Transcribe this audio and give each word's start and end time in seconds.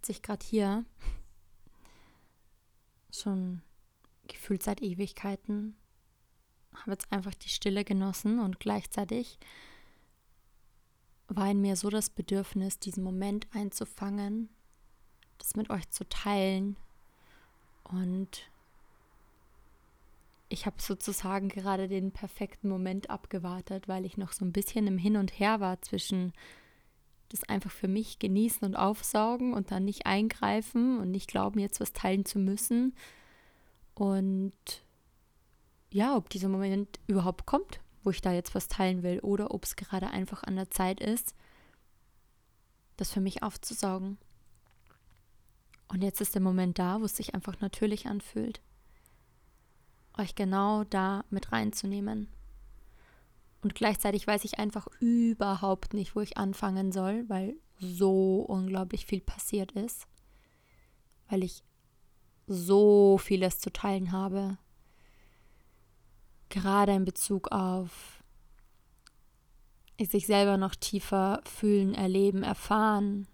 sitze 0.00 0.12
ich 0.12 0.22
gerade 0.22 0.44
hier. 0.44 0.84
Schon 3.12 3.60
gefühlt 4.28 4.62
seit 4.62 4.80
Ewigkeiten. 4.80 5.76
Habe 6.74 6.92
jetzt 6.92 7.12
einfach 7.12 7.34
die 7.34 7.50
Stille 7.50 7.84
genossen 7.84 8.38
und 8.38 8.60
gleichzeitig 8.60 9.38
war 11.28 11.50
in 11.50 11.60
mir 11.60 11.76
so 11.76 11.90
das 11.90 12.08
Bedürfnis, 12.08 12.78
diesen 12.78 13.04
Moment 13.04 13.46
einzufangen, 13.52 14.48
das 15.38 15.54
mit 15.54 15.68
euch 15.68 15.88
zu 15.90 16.08
teilen. 16.08 16.76
Und 17.84 18.50
ich 20.48 20.64
habe 20.64 20.80
sozusagen 20.80 21.48
gerade 21.48 21.88
den 21.88 22.10
perfekten 22.10 22.68
Moment 22.68 23.10
abgewartet, 23.10 23.86
weil 23.86 24.06
ich 24.06 24.16
noch 24.16 24.32
so 24.32 24.44
ein 24.44 24.52
bisschen 24.52 24.86
im 24.86 24.98
Hin 24.98 25.16
und 25.16 25.38
Her 25.38 25.60
war 25.60 25.82
zwischen 25.82 26.32
das 27.30 27.44
einfach 27.44 27.70
für 27.70 27.88
mich 27.88 28.18
genießen 28.18 28.66
und 28.66 28.76
aufsaugen 28.76 29.54
und 29.54 29.70
dann 29.70 29.84
nicht 29.84 30.04
eingreifen 30.04 30.98
und 30.98 31.10
nicht 31.10 31.28
glauben, 31.28 31.60
jetzt 31.60 31.80
was 31.80 31.92
teilen 31.92 32.24
zu 32.24 32.38
müssen. 32.38 32.94
Und 33.94 34.52
ja, 35.90 36.16
ob 36.16 36.28
dieser 36.28 36.48
Moment 36.48 37.00
überhaupt 37.06 37.46
kommt, 37.46 37.80
wo 38.02 38.10
ich 38.10 38.20
da 38.20 38.32
jetzt 38.32 38.54
was 38.54 38.68
teilen 38.68 39.02
will, 39.02 39.20
oder 39.20 39.52
ob 39.52 39.64
es 39.64 39.76
gerade 39.76 40.10
einfach 40.10 40.42
an 40.42 40.56
der 40.56 40.70
Zeit 40.70 41.00
ist, 41.00 41.34
das 42.96 43.12
für 43.12 43.20
mich 43.20 43.42
aufzusaugen. 43.42 44.18
Und 45.88 46.02
jetzt 46.02 46.20
ist 46.20 46.34
der 46.34 46.42
Moment 46.42 46.78
da, 46.78 47.00
wo 47.00 47.04
es 47.04 47.16
sich 47.16 47.34
einfach 47.34 47.60
natürlich 47.60 48.06
anfühlt, 48.06 48.60
euch 50.18 50.34
genau 50.34 50.84
da 50.84 51.24
mit 51.30 51.52
reinzunehmen. 51.52 52.28
Und 53.62 53.74
gleichzeitig 53.74 54.26
weiß 54.26 54.44
ich 54.44 54.58
einfach 54.58 54.86
überhaupt 55.00 55.92
nicht, 55.94 56.16
wo 56.16 56.20
ich 56.20 56.38
anfangen 56.38 56.92
soll, 56.92 57.28
weil 57.28 57.54
so 57.78 58.40
unglaublich 58.40 59.06
viel 59.06 59.20
passiert 59.20 59.72
ist. 59.72 60.06
Weil 61.28 61.44
ich 61.44 61.62
so 62.46 63.18
vieles 63.18 63.60
zu 63.60 63.72
teilen 63.72 64.12
habe. 64.12 64.58
Gerade 66.48 66.92
in 66.92 67.04
Bezug 67.04 67.52
auf 67.52 68.20
sich 70.00 70.26
selber 70.26 70.56
noch 70.56 70.74
tiefer 70.74 71.42
fühlen, 71.44 71.94
erleben, 71.94 72.42
erfahren. 72.42 73.26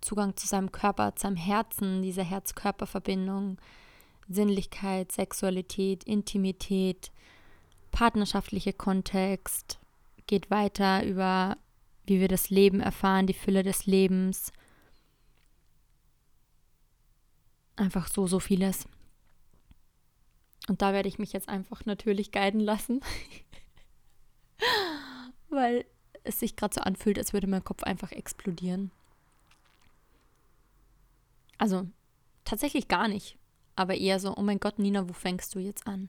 Zugang 0.00 0.36
zu 0.36 0.46
seinem 0.46 0.72
Körper, 0.72 1.14
zu 1.14 1.22
seinem 1.22 1.36
Herzen, 1.36 2.02
diese 2.02 2.22
Herz-Körper-Verbindung, 2.22 3.58
Sinnlichkeit, 4.28 5.12
Sexualität, 5.12 6.04
Intimität, 6.04 7.12
partnerschaftliche 7.92 8.72
Kontext, 8.72 9.78
geht 10.26 10.50
weiter 10.50 11.04
über, 11.04 11.56
wie 12.06 12.18
wir 12.18 12.28
das 12.28 12.50
Leben 12.50 12.80
erfahren, 12.80 13.28
die 13.28 13.34
Fülle 13.34 13.62
des 13.62 13.86
Lebens. 13.86 14.52
Einfach 17.76 18.08
so, 18.08 18.26
so 18.26 18.40
vieles. 18.40 18.88
Und 20.68 20.82
da 20.82 20.92
werde 20.92 21.08
ich 21.08 21.18
mich 21.18 21.32
jetzt 21.32 21.48
einfach 21.48 21.84
natürlich 21.84 22.32
guiden 22.32 22.60
lassen, 22.60 23.00
weil 25.48 25.84
es 26.24 26.40
sich 26.40 26.56
gerade 26.56 26.74
so 26.74 26.80
anfühlt, 26.80 27.18
als 27.18 27.32
würde 27.32 27.46
mein 27.46 27.64
Kopf 27.64 27.82
einfach 27.82 28.12
explodieren. 28.12 28.90
Also 31.58 31.88
tatsächlich 32.44 32.88
gar 32.88 33.08
nicht, 33.08 33.36
aber 33.76 33.96
eher 33.96 34.18
so, 34.18 34.36
oh 34.36 34.42
mein 34.42 34.60
Gott, 34.60 34.78
Nina, 34.78 35.08
wo 35.08 35.12
fängst 35.12 35.54
du 35.54 35.58
jetzt 35.58 35.86
an? 35.86 36.08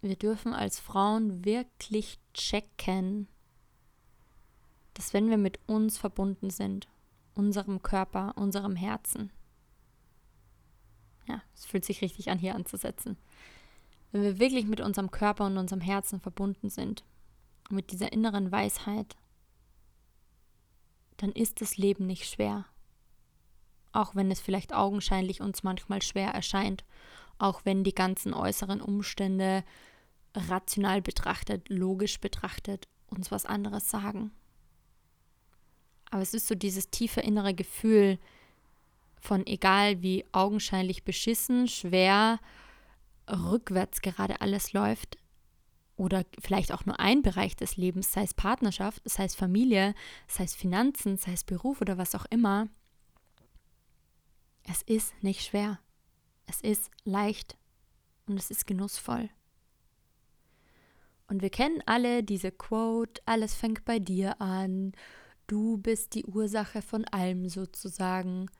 Wir 0.00 0.16
dürfen 0.16 0.54
als 0.54 0.78
Frauen 0.78 1.44
wirklich 1.44 2.18
checken, 2.34 3.28
dass 4.94 5.12
wenn 5.12 5.30
wir 5.30 5.38
mit 5.38 5.58
uns 5.66 5.98
verbunden 5.98 6.50
sind, 6.50 6.88
unserem 7.34 7.82
Körper, 7.82 8.36
unserem 8.36 8.76
Herzen, 8.76 9.32
ja, 11.26 11.42
es 11.54 11.66
fühlt 11.66 11.84
sich 11.84 12.00
richtig 12.00 12.30
an, 12.30 12.38
hier 12.38 12.54
anzusetzen, 12.54 13.16
wenn 14.12 14.22
wir 14.22 14.38
wirklich 14.38 14.66
mit 14.66 14.80
unserem 14.80 15.10
Körper 15.10 15.46
und 15.46 15.58
unserem 15.58 15.82
Herzen 15.82 16.20
verbunden 16.20 16.70
sind, 16.70 17.04
mit 17.70 17.92
dieser 17.92 18.12
inneren 18.12 18.50
Weisheit, 18.50 19.16
dann 21.18 21.32
ist 21.32 21.60
das 21.60 21.76
Leben 21.76 22.06
nicht 22.06 22.24
schwer. 22.24 22.64
Auch 23.92 24.14
wenn 24.14 24.30
es 24.30 24.40
vielleicht 24.40 24.72
augenscheinlich 24.72 25.40
uns 25.40 25.62
manchmal 25.62 26.00
schwer 26.00 26.30
erscheint 26.30 26.84
auch 27.38 27.60
wenn 27.64 27.84
die 27.84 27.94
ganzen 27.94 28.34
äußeren 28.34 28.80
Umstände 28.80 29.64
rational 30.38 31.02
betrachtet, 31.02 31.68
logisch 31.68 32.20
betrachtet 32.20 32.88
uns 33.08 33.30
was 33.30 33.46
anderes 33.46 33.90
sagen. 33.90 34.30
Aber 36.10 36.22
es 36.22 36.34
ist 36.34 36.46
so 36.46 36.54
dieses 36.54 36.90
tiefe 36.90 37.20
innere 37.20 37.54
Gefühl 37.54 38.18
von 39.20 39.46
egal 39.46 40.02
wie 40.02 40.24
augenscheinlich 40.32 41.04
beschissen, 41.04 41.68
schwer, 41.68 42.38
rückwärts 43.28 44.00
gerade 44.00 44.40
alles 44.40 44.72
läuft 44.72 45.18
oder 45.96 46.24
vielleicht 46.38 46.72
auch 46.72 46.86
nur 46.86 47.00
ein 47.00 47.22
Bereich 47.22 47.56
des 47.56 47.76
Lebens, 47.76 48.12
sei 48.12 48.22
es 48.22 48.32
Partnerschaft, 48.32 49.02
sei 49.04 49.24
es 49.24 49.34
Familie, 49.34 49.94
sei 50.28 50.44
es 50.44 50.54
Finanzen, 50.54 51.16
sei 51.16 51.32
es 51.32 51.44
Beruf 51.44 51.80
oder 51.80 51.98
was 51.98 52.14
auch 52.14 52.26
immer. 52.30 52.68
Es 54.62 54.82
ist 54.82 55.12
nicht 55.22 55.44
schwer. 55.44 55.80
Es 56.46 56.60
ist 56.60 56.90
leicht 57.04 57.56
und 58.26 58.38
es 58.38 58.50
ist 58.50 58.66
genussvoll. 58.66 59.28
Und 61.28 61.42
wir 61.42 61.50
kennen 61.50 61.82
alle 61.86 62.22
diese 62.22 62.50
Quote, 62.50 63.20
alles 63.26 63.54
fängt 63.54 63.84
bei 63.84 63.98
dir 63.98 64.40
an, 64.40 64.92
du 65.46 65.76
bist 65.76 66.14
die 66.14 66.24
Ursache 66.24 66.80
von 66.82 67.04
allem 67.04 67.48
sozusagen. 67.48 68.50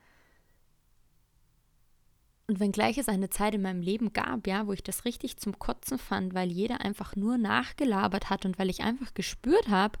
Und 2.47 2.59
wenngleich 2.59 2.97
es 2.97 3.09
eine 3.09 3.29
Zeit 3.29 3.55
in 3.55 3.63
meinem 3.63 3.81
Leben 3.81 4.13
gab, 4.13 4.47
ja, 4.47 4.67
wo 4.67 4.73
ich 4.73 4.83
das 4.83 5.05
richtig 5.05 5.37
zum 5.37 5.57
Kotzen 5.57 5.97
fand, 5.97 6.33
weil 6.33 6.51
jeder 6.51 6.81
einfach 6.81 7.15
nur 7.15 7.37
nachgelabert 7.37 8.29
hat 8.29 8.45
und 8.45 8.57
weil 8.59 8.69
ich 8.69 8.81
einfach 8.81 9.13
gespürt 9.13 9.67
habe, 9.67 9.99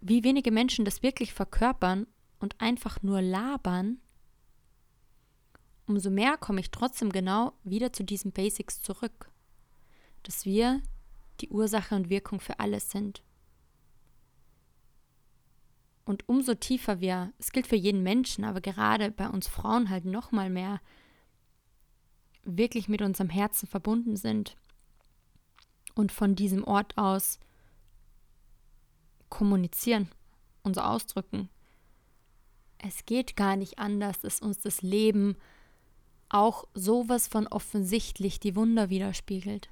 wie 0.00 0.24
wenige 0.24 0.52
Menschen 0.52 0.84
das 0.84 1.02
wirklich 1.02 1.32
verkörpern 1.32 2.06
und 2.38 2.60
einfach 2.60 3.02
nur 3.02 3.22
labern, 3.22 3.98
umso 5.86 6.10
mehr 6.10 6.36
komme 6.36 6.60
ich 6.60 6.70
trotzdem 6.70 7.10
genau 7.10 7.52
wieder 7.64 7.92
zu 7.92 8.04
diesen 8.04 8.32
Basics 8.32 8.82
zurück. 8.82 9.30
Dass 10.22 10.44
wir 10.44 10.82
die 11.40 11.48
Ursache 11.48 11.94
und 11.94 12.10
Wirkung 12.10 12.40
für 12.40 12.60
alles 12.60 12.90
sind. 12.90 13.22
Und 16.04 16.28
umso 16.28 16.54
tiefer 16.54 17.00
wir, 17.00 17.32
es 17.38 17.50
gilt 17.50 17.66
für 17.66 17.76
jeden 17.76 18.02
Menschen, 18.02 18.44
aber 18.44 18.60
gerade 18.60 19.10
bei 19.10 19.28
uns 19.28 19.48
Frauen 19.48 19.90
halt 19.90 20.04
noch 20.04 20.30
mal 20.30 20.48
mehr, 20.48 20.80
wirklich 22.44 22.88
mit 22.88 23.02
unserem 23.02 23.28
Herzen 23.28 23.66
verbunden 23.66 24.16
sind 24.16 24.56
und 25.96 26.12
von 26.12 26.36
diesem 26.36 26.62
Ort 26.62 26.96
aus 26.96 27.40
kommunizieren, 29.28 30.08
uns 30.62 30.78
ausdrücken. 30.78 31.48
Es 32.78 33.04
geht 33.04 33.36
gar 33.36 33.56
nicht 33.56 33.78
anders, 33.80 34.20
dass 34.20 34.40
uns 34.40 34.58
das 34.58 34.82
Leben 34.82 35.36
auch 36.28 36.68
sowas 36.74 37.26
von 37.26 37.46
offensichtlich 37.48 38.38
die 38.38 38.54
Wunder 38.54 38.90
widerspiegelt. 38.90 39.70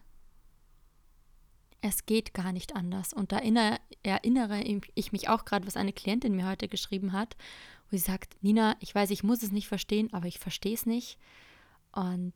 Es 1.86 2.06
geht 2.06 2.32
gar 2.32 2.52
nicht 2.52 2.74
anders. 2.74 3.12
Und 3.12 3.30
da 3.30 3.36
erinnere, 3.36 3.78
erinnere 4.02 4.62
ich 4.94 5.12
mich 5.12 5.28
auch 5.28 5.44
gerade, 5.44 5.66
was 5.66 5.76
eine 5.76 5.92
Klientin 5.92 6.34
mir 6.34 6.48
heute 6.48 6.66
geschrieben 6.66 7.12
hat, 7.12 7.36
wo 7.90 7.96
sie 7.98 8.02
sagt, 8.02 8.42
Nina, 8.42 8.74
ich 8.80 8.94
weiß, 8.94 9.10
ich 9.10 9.22
muss 9.22 9.42
es 9.42 9.52
nicht 9.52 9.68
verstehen, 9.68 10.10
aber 10.14 10.26
ich 10.26 10.38
verstehe 10.38 10.72
es 10.72 10.86
nicht. 10.86 11.18
Und 11.92 12.32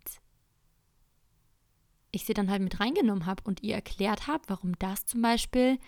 ich 2.11 2.27
sie 2.27 2.35
dann 2.35 2.51
halt 2.51 2.61
mit 2.61 2.79
reingenommen 2.79 3.25
habe 3.25 3.43
und 3.45 3.63
ihr 3.63 3.75
erklärt 3.75 4.27
habe, 4.27 4.45
warum 4.49 4.79
das 4.79 5.07
zum 5.07 5.23
Beispiel 5.23 5.79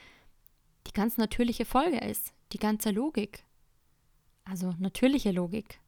die 0.86 0.92
ganz 0.94 1.18
natürliche 1.18 1.66
Folge 1.66 1.98
ist, 1.98 2.32
die 2.52 2.58
ganze 2.58 2.90
Logik. 2.92 3.44
Also 4.44 4.74
natürliche 4.78 5.32
Logik 5.32 5.80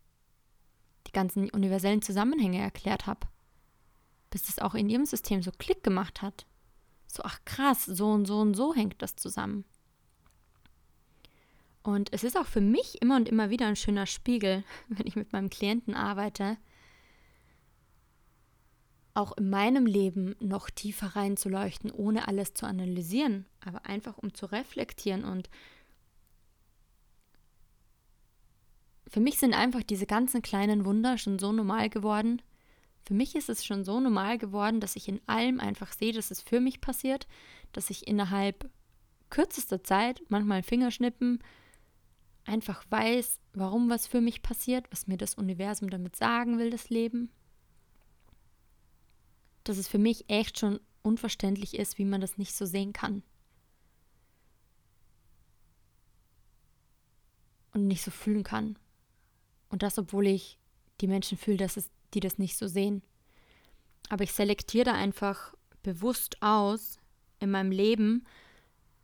die 1.07 1.13
ganzen 1.13 1.49
universellen 1.49 2.03
Zusammenhänge 2.03 2.61
erklärt 2.61 3.07
habe. 3.07 3.27
Bis 4.29 4.51
es 4.51 4.59
auch 4.59 4.75
in 4.75 4.91
ihrem 4.91 5.07
System 5.07 5.43
so 5.43 5.53
Klick 5.53 5.83
gemacht 5.83 6.21
hat. 6.21 6.45
So, 7.13 7.23
ach 7.25 7.41
krass, 7.45 7.85
so 7.85 8.11
und 8.11 8.25
so 8.25 8.39
und 8.39 8.55
so 8.55 8.75
hängt 8.75 9.03
das 9.03 9.17
zusammen. 9.17 9.67
Und 11.83 12.11
es 12.11 12.25
ist 12.25 12.39
auch 12.39 12.47
für 12.47 12.63
mich 12.63 13.03
immer 13.03 13.17
und 13.17 13.29
immer 13.29 13.51
wieder 13.51 13.67
ein 13.67 13.77
schöner 13.77 14.07
Spiegel, 14.07 14.65
wenn 14.89 15.07
ich 15.07 15.15
mit 15.15 15.31
meinem 15.31 15.51
Klienten 15.51 15.95
arbeite, 15.95 16.57
auch 19.13 19.37
in 19.37 19.51
meinem 19.51 19.85
Leben 19.85 20.37
noch 20.41 20.71
tiefer 20.71 21.09
reinzuleuchten, 21.09 21.91
ohne 21.91 22.29
alles 22.29 22.55
zu 22.55 22.65
analysieren, 22.65 23.45
aber 23.61 23.85
einfach 23.85 24.17
um 24.17 24.33
zu 24.33 24.47
reflektieren 24.47 25.25
und 25.25 25.51
Für 29.07 29.21
mich 29.21 29.39
sind 29.39 29.53
einfach 29.53 29.83
diese 29.83 30.07
ganzen 30.07 30.41
kleinen 30.41 30.87
Wunder 30.87 31.19
schon 31.19 31.39
so 31.39 31.53
normal 31.53 31.91
geworden. 31.91 32.41
Für 33.05 33.15
mich 33.15 33.35
ist 33.35 33.49
es 33.49 33.65
schon 33.65 33.85
so 33.85 33.99
normal 34.01 34.39
geworden, 34.39 34.81
dass 34.81 34.97
ich 34.97 35.09
in 35.09 35.21
allem 35.27 35.61
einfach 35.61 35.93
sehe, 35.93 36.13
dass 36.13 36.31
es 36.31 36.41
für 36.41 36.61
mich 36.61 36.81
passiert, 36.81 37.27
dass 37.73 37.91
ich 37.91 38.07
innerhalb 38.07 38.71
kürzester 39.31 39.83
Zeit, 39.83 40.23
manchmal 40.29 40.63
Fingerschnippen, 40.63 41.43
einfach 42.45 42.85
weiß, 42.91 43.41
warum 43.55 43.89
was 43.89 44.07
für 44.07 44.21
mich 44.21 44.43
passiert, 44.43 44.87
was 44.91 45.07
mir 45.07 45.17
das 45.17 45.35
Universum 45.35 45.91
damit 45.91 46.17
sagen 46.17 46.59
will, 46.59 46.71
das 46.71 46.91
Leben. 46.91 47.31
Dass 49.65 49.79
es 49.79 49.89
für 49.89 49.99
mich 49.99 50.29
echt 50.29 50.59
schon 50.59 50.81
unverständlich 51.03 51.77
ist, 51.77 51.99
wie 51.99 52.05
man 52.05 52.21
das 52.21 52.39
nicht 52.39 52.55
so 52.55 52.67
sehen 52.67 52.93
kann. 52.93 53.23
Und 57.73 57.87
nicht 57.87 58.03
so 58.03 58.11
fühlen 58.11 58.45
kann. 58.45 58.79
Und 59.71 59.83
das, 59.83 59.99
obwohl 59.99 60.27
ich 60.27 60.59
die 61.01 61.07
Menschen 61.07 61.39
fühle, 61.39 61.57
dass 61.57 61.77
es, 61.77 61.91
die 62.15 62.21
das 62.21 62.39
nicht 62.39 62.57
so 62.57 62.67
sehen. 62.67 63.03
Aber 64.09 64.25
ich 64.25 64.33
selektiere 64.33 64.93
einfach 64.93 65.55
bewusst 65.83 66.43
aus 66.43 66.99
in 67.39 67.51
meinem 67.51 67.73
Leben, 67.73 68.25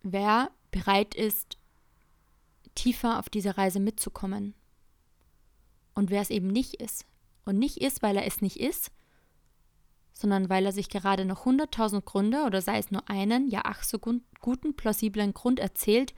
wer 0.03 0.51
bereit 0.71 1.15
ist, 1.15 1.59
tiefer 2.75 3.19
auf 3.19 3.29
diese 3.29 3.59
Reise 3.59 3.81
mitzukommen. 3.81 4.55
Und 5.95 6.11
wer 6.11 6.21
es 6.21 6.31
eben 6.31 6.49
nicht 6.49 6.75
ist. 6.75 7.07
Und 7.45 7.59
nicht 7.59 7.79
ist, 7.79 8.03
weil 8.03 8.17
er 8.17 8.27
es 8.27 8.41
nicht 8.41 8.61
ist, 8.61 8.93
sondern 10.13 10.49
weil 10.49 10.67
er 10.67 10.73
sich 10.73 10.89
gerade 10.89 11.25
noch 11.25 11.45
hunderttausend 11.45 12.05
Gründe 12.05 12.43
oder 12.45 12.61
sei 12.61 12.79
es 12.79 12.91
nur 12.91 13.09
einen, 13.09 13.49
ja 13.49 13.63
ach 13.65 13.83
so 13.83 13.99
guten, 13.99 14.77
plausiblen 14.77 15.33
Grund 15.33 15.61
erzählt, 15.61 16.13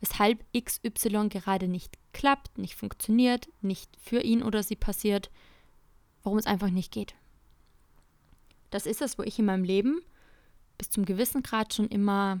weshalb 0.00 0.44
XY 0.52 1.28
gerade 1.28 1.66
nicht 1.66 1.98
klappt, 2.12 2.58
nicht 2.58 2.74
funktioniert, 2.74 3.48
nicht 3.62 3.90
für 3.98 4.20
ihn 4.20 4.42
oder 4.42 4.62
sie 4.62 4.76
passiert, 4.76 5.30
warum 6.22 6.38
es 6.38 6.46
einfach 6.46 6.70
nicht 6.70 6.92
geht. 6.92 7.14
Das 8.70 8.86
ist 8.86 9.02
es, 9.02 9.18
wo 9.18 9.22
ich 9.22 9.38
in 9.38 9.44
meinem 9.44 9.64
Leben 9.64 10.00
bis 10.78 10.90
zum 10.90 11.04
gewissen 11.04 11.42
Grad 11.42 11.74
schon 11.74 11.88
immer 11.88 12.40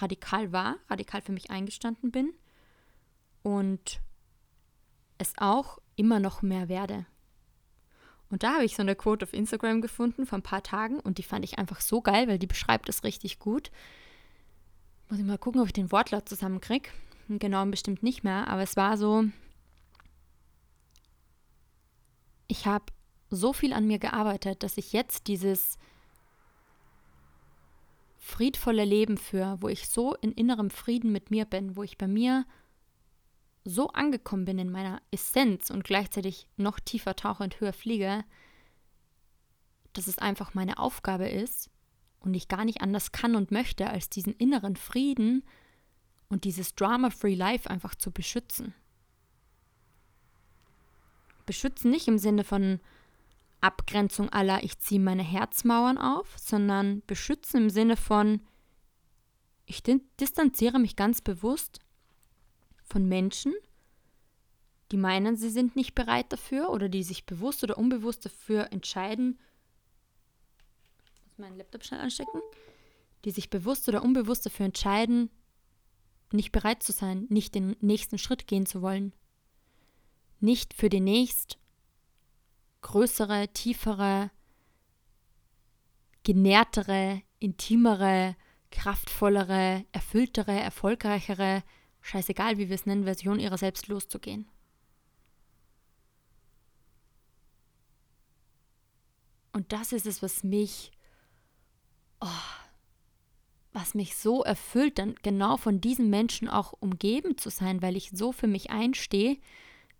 radikal 0.00 0.52
war, 0.52 0.76
radikal 0.88 1.20
für 1.20 1.32
mich 1.32 1.50
eingestanden 1.50 2.10
bin 2.10 2.32
und 3.42 4.00
es 5.18 5.34
auch 5.36 5.78
immer 5.96 6.18
noch 6.18 6.42
mehr 6.42 6.68
werde. 6.68 7.06
Und 8.30 8.42
da 8.42 8.54
habe 8.54 8.64
ich 8.64 8.74
so 8.74 8.82
eine 8.82 8.96
Quote 8.96 9.24
auf 9.24 9.32
Instagram 9.32 9.80
gefunden 9.80 10.26
vor 10.26 10.38
ein 10.38 10.42
paar 10.42 10.62
Tagen 10.62 10.98
und 10.98 11.18
die 11.18 11.22
fand 11.22 11.44
ich 11.44 11.58
einfach 11.58 11.80
so 11.80 12.00
geil, 12.00 12.26
weil 12.26 12.38
die 12.38 12.46
beschreibt 12.46 12.88
es 12.88 13.04
richtig 13.04 13.38
gut. 13.38 13.70
Muss 15.08 15.18
ich 15.18 15.24
mal 15.24 15.38
gucken, 15.38 15.60
ob 15.60 15.68
ich 15.68 15.72
den 15.72 15.92
Wortlaut 15.92 16.28
zusammenkriege. 16.28 16.90
Genau, 17.28 17.64
bestimmt 17.66 18.02
nicht 18.02 18.24
mehr, 18.24 18.48
aber 18.48 18.62
es 18.62 18.76
war 18.76 18.96
so, 18.96 19.24
ich 22.54 22.66
habe 22.66 22.84
so 23.30 23.52
viel 23.52 23.72
an 23.72 23.84
mir 23.84 23.98
gearbeitet, 23.98 24.62
dass 24.62 24.78
ich 24.78 24.92
jetzt 24.92 25.26
dieses 25.26 25.76
friedvolle 28.16 28.84
Leben 28.84 29.18
führe, 29.18 29.60
wo 29.60 29.68
ich 29.68 29.88
so 29.88 30.14
in 30.14 30.30
innerem 30.30 30.70
Frieden 30.70 31.10
mit 31.10 31.32
mir 31.32 31.46
bin, 31.46 31.76
wo 31.76 31.82
ich 31.82 31.98
bei 31.98 32.06
mir 32.06 32.46
so 33.64 33.88
angekommen 33.88 34.44
bin 34.44 34.60
in 34.60 34.70
meiner 34.70 35.02
Essenz 35.10 35.70
und 35.70 35.82
gleichzeitig 35.82 36.46
noch 36.56 36.78
tiefer 36.78 37.16
tauche 37.16 37.42
und 37.42 37.58
höher 37.58 37.72
fliege, 37.72 38.24
dass 39.92 40.06
es 40.06 40.18
einfach 40.18 40.54
meine 40.54 40.78
Aufgabe 40.78 41.28
ist 41.28 41.70
und 42.20 42.34
ich 42.34 42.46
gar 42.46 42.64
nicht 42.64 42.82
anders 42.82 43.10
kann 43.10 43.34
und 43.34 43.50
möchte, 43.50 43.90
als 43.90 44.10
diesen 44.10 44.32
inneren 44.34 44.76
Frieden 44.76 45.42
und 46.28 46.44
dieses 46.44 46.76
Drama-Free 46.76 47.34
Life 47.34 47.68
einfach 47.68 47.96
zu 47.96 48.12
beschützen. 48.12 48.74
Beschützen 51.46 51.90
nicht 51.90 52.08
im 52.08 52.18
Sinne 52.18 52.44
von 52.44 52.80
Abgrenzung 53.60 54.28
aller, 54.30 54.62
ich 54.62 54.78
ziehe 54.78 55.00
meine 55.00 55.22
Herzmauern 55.22 55.98
auf, 55.98 56.34
sondern 56.38 57.02
beschützen 57.06 57.62
im 57.62 57.70
Sinne 57.70 57.96
von, 57.96 58.40
ich 59.66 59.82
distanziere 60.20 60.78
mich 60.78 60.96
ganz 60.96 61.22
bewusst 61.22 61.80
von 62.84 63.08
Menschen, 63.08 63.54
die 64.92 64.98
meinen, 64.98 65.36
sie 65.36 65.48
sind 65.48 65.76
nicht 65.76 65.94
bereit 65.94 66.30
dafür 66.32 66.70
oder 66.70 66.88
die 66.88 67.02
sich 67.02 67.24
bewusst 67.24 67.64
oder 67.64 67.78
unbewusst 67.78 68.26
dafür 68.26 68.70
entscheiden, 68.70 69.38
muss 71.24 71.38
meinen 71.38 71.56
Laptop 71.56 71.84
schnell 71.84 72.00
anstecken, 72.00 72.40
die 73.24 73.30
sich 73.30 73.50
bewusst 73.50 73.88
oder 73.88 74.02
unbewusst 74.02 74.44
dafür 74.44 74.66
entscheiden, 74.66 75.30
nicht 76.32 76.52
bereit 76.52 76.82
zu 76.82 76.92
sein, 76.92 77.26
nicht 77.30 77.54
den 77.54 77.76
nächsten 77.80 78.18
Schritt 78.18 78.46
gehen 78.46 78.66
zu 78.66 78.82
wollen, 78.82 79.12
nicht 80.44 80.74
für 80.74 80.88
den 80.88 81.04
nächst 81.04 81.58
größere, 82.82 83.48
tiefere, 83.48 84.30
genährtere, 86.22 87.22
intimere, 87.38 88.36
kraftvollere, 88.70 89.84
erfülltere, 89.92 90.52
erfolgreichere, 90.52 91.62
scheißegal 92.00 92.58
wie 92.58 92.68
wir 92.68 92.74
es 92.74 92.86
nennen, 92.86 93.04
Version 93.04 93.40
ihrer 93.40 93.58
selbst 93.58 93.88
loszugehen. 93.88 94.48
Und 99.52 99.72
das 99.72 99.92
ist 99.92 100.06
es, 100.06 100.20
was 100.20 100.42
mich, 100.42 100.90
oh, 102.20 102.26
was 103.72 103.94
mich 103.94 104.16
so 104.16 104.42
erfüllt, 104.42 104.98
dann 104.98 105.14
genau 105.22 105.56
von 105.56 105.80
diesen 105.80 106.10
Menschen 106.10 106.48
auch 106.48 106.72
umgeben 106.72 107.38
zu 107.38 107.50
sein, 107.50 107.80
weil 107.80 107.96
ich 107.96 108.10
so 108.10 108.32
für 108.32 108.48
mich 108.48 108.70
einstehe, 108.70 109.38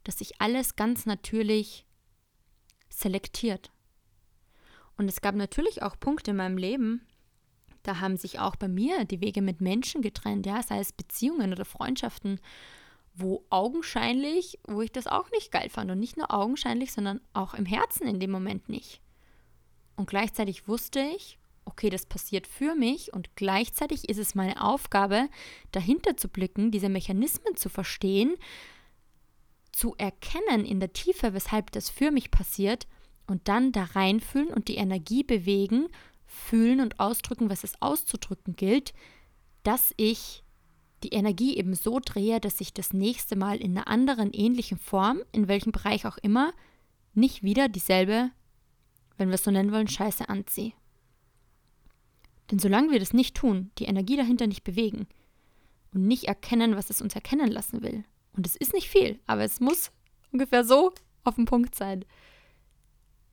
dass 0.05 0.19
sich 0.19 0.41
alles 0.41 0.77
ganz 0.77 1.07
natürlich 1.07 1.85
selektiert. 2.89 3.71
Und 4.97 5.09
es 5.09 5.21
gab 5.21 5.35
natürlich 5.35 5.83
auch 5.83 5.99
Punkte 5.99 6.31
in 6.31 6.37
meinem 6.37 6.57
Leben, 6.57 7.07
da 7.83 8.01
haben 8.01 8.17
sich 8.17 8.39
auch 8.39 8.57
bei 8.57 8.67
mir 8.67 9.05
die 9.05 9.21
Wege 9.21 9.43
mit 9.43 9.61
Menschen 9.61 10.01
getrennt, 10.01 10.47
ja, 10.47 10.63
sei 10.63 10.79
es 10.79 10.93
Beziehungen 10.93 11.53
oder 11.53 11.67
Freundschaften, 11.67 12.41
wo 13.15 13.45
augenscheinlich, 13.51 14.59
wo 14.67 14.81
ich 14.81 14.91
das 14.91 15.07
auch 15.07 15.31
nicht 15.31 15.53
geil 15.53 15.69
fand 15.69 15.91
und 15.91 16.01
nicht 16.01 16.17
nur 16.17 16.33
augenscheinlich, 16.33 16.93
sondern 16.93 17.21
auch 17.35 17.55
im 17.55 17.67
Herzen 17.67 18.07
in 18.07 18.21
dem 18.21 18.31
Moment 18.31 18.69
nicht. 18.69 19.01
Und 19.97 20.09
gleichzeitig 20.09 20.67
wusste 20.67 21.01
ich, 21.01 21.39
okay, 21.67 21.91
das 21.91 22.07
passiert 22.07 22.47
für 22.47 22.75
mich 22.75 23.13
und 23.13 23.37
gleichzeitig 23.37 24.09
ist 24.09 24.19
es 24.19 24.35
meine 24.35 24.63
Aufgabe, 24.63 25.29
dahinter 25.71 26.17
zu 26.17 26.29
blicken, 26.29 26.71
diese 26.71 26.89
Mechanismen 26.89 27.55
zu 27.57 27.69
verstehen, 27.69 28.35
zu 29.75 29.95
erkennen 29.97 30.65
in 30.65 30.81
der 30.81 30.93
Tiefe, 30.93 31.35
weshalb 31.35 31.73
das 31.73 31.91
für 31.91 32.11
mich 32.11 32.31
passiert 32.31 32.87
und 33.27 33.49
dann 33.49 33.73
da 33.73 33.85
reinfühlen 33.85 34.49
und 34.49 34.69
die 34.69 34.77
Energie 34.77 35.23
bewegen 35.23 35.89
fühlen 36.27 36.81
und 36.81 37.01
ausdrücken, 37.01 37.51
was 37.51 37.65
es 37.65 37.81
auszudrücken 37.81 38.57
gilt, 38.57 38.93
dass 39.63 39.95
ich 39.97 40.43
die 41.03 41.11
Energie 41.11 41.57
eben 41.57 41.75
so 41.75 42.01
drehe, 42.01 42.41
dass 42.41 42.61
ich 42.61 42.73
das 42.73 42.93
nächste 42.93 43.37
Mal 43.37 43.59
in 43.59 43.77
einer 43.77 43.89
anderen 43.89 44.33
ähnlichen 44.33 44.79
Form, 44.79 45.23
in 45.33 45.49
welchem 45.49 45.73
Bereich 45.73 46.07
auch 46.07 46.19
immer, 46.19 46.53
nicht 47.13 47.43
wieder 47.43 47.69
dieselbe, 47.69 48.31
wenn 49.17 49.29
wir 49.29 49.35
es 49.35 49.45
so 49.45 49.51
nennen 49.51 49.73
wollen, 49.73 49.89
Scheiße 49.89 50.29
anziehe. 50.29 50.73
Denn 52.51 52.59
solange 52.59 52.91
wir 52.91 52.99
das 52.99 53.13
nicht 53.13 53.37
tun, 53.37 53.71
die 53.79 53.85
Energie 53.85 54.17
dahinter 54.17 54.47
nicht 54.47 54.65
bewegen 54.65 55.07
und 55.93 56.07
nicht 56.07 56.25
erkennen, 56.25 56.77
was 56.77 56.91
es 56.91 57.01
uns 57.01 57.15
erkennen 57.15 57.51
lassen 57.51 57.83
will, 57.83 58.05
und 58.37 58.47
es 58.47 58.57
ist 58.57 58.73
nicht 58.73 58.89
viel, 58.89 59.19
aber 59.27 59.43
es 59.43 59.61
muss 59.61 59.91
ungefähr 60.33 60.65
so 60.65 60.93
auf 61.23 61.37
den 61.37 61.45
Punkt 61.45 61.75
sein, 61.75 62.05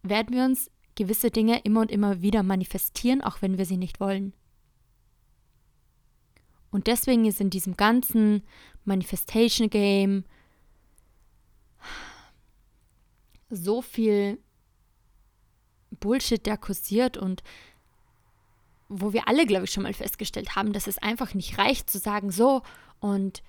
werden 0.03 0.35
wir 0.35 0.45
uns 0.45 0.69
gewisse 0.95 1.31
Dinge 1.31 1.59
immer 1.61 1.81
und 1.81 1.91
immer 1.91 2.21
wieder 2.21 2.43
manifestieren, 2.43 3.21
auch 3.21 3.41
wenn 3.41 3.57
wir 3.57 3.65
sie 3.65 3.77
nicht 3.77 3.99
wollen. 3.99 4.33
Und 6.71 6.87
deswegen 6.87 7.25
ist 7.25 7.41
in 7.41 7.49
diesem 7.49 7.75
ganzen 7.75 8.43
Manifestation 8.85 9.69
Game 9.69 10.23
so 13.49 13.81
viel 13.81 14.39
Bullshit, 15.99 16.45
der 16.45 16.57
kursiert 16.57 17.17
und 17.17 17.43
wo 18.87 19.13
wir 19.13 19.27
alle, 19.27 19.45
glaube 19.45 19.65
ich, 19.65 19.71
schon 19.71 19.83
mal 19.83 19.93
festgestellt 19.93 20.55
haben, 20.55 20.73
dass 20.73 20.87
es 20.87 20.97
einfach 20.97 21.33
nicht 21.33 21.57
reicht 21.57 21.89
zu 21.89 21.97
sagen, 21.97 22.31
so 22.31 22.61
und 22.99 23.43